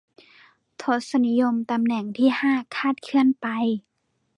[0.81, 3.47] ทศนิยมตำแหน่งที่ห้าคลาดเคลื่อนไป